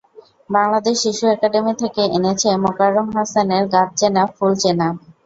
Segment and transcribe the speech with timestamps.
[0.49, 4.87] বাংলাদেশ শিশু একাডেমি থেকে এনেছে মোকারম হোসেনের গাছ চেনা ফুল চেনা।